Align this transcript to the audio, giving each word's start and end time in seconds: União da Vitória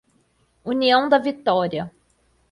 União 0.65 1.07
da 1.07 1.19
Vitória 1.19 1.93